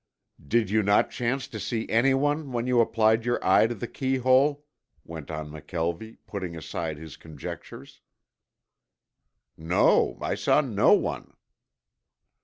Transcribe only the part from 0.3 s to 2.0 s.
"You did not chance to see